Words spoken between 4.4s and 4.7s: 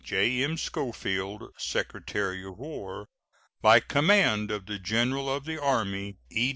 of